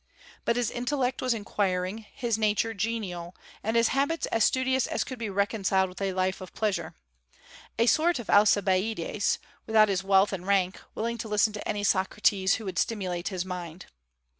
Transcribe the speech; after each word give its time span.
But 0.45 0.55
his 0.55 0.71
intellect 0.71 1.21
was 1.21 1.31
inquiring, 1.35 2.07
his 2.11 2.35
nature 2.35 2.73
genial, 2.73 3.35
and 3.61 3.75
his 3.77 3.89
habits 3.89 4.25
as 4.31 4.43
studious 4.43 4.87
as 4.87 5.03
could 5.03 5.19
be 5.19 5.29
reconciled 5.29 5.89
with 5.89 6.01
a 6.01 6.11
life 6.13 6.41
of 6.41 6.55
pleasure, 6.55 6.95
a 7.77 7.85
sort 7.85 8.17
of 8.17 8.27
Alcibiades, 8.27 9.37
without 9.67 9.89
his 9.89 10.03
wealth 10.03 10.33
and 10.33 10.47
rank, 10.47 10.81
willing 10.95 11.19
to 11.19 11.27
listen 11.27 11.53
to 11.53 11.67
any 11.67 11.83
Socrates 11.83 12.55
who 12.55 12.65
would 12.65 12.79
stimulate 12.79 13.27
his 13.27 13.45
mind. 13.45 13.85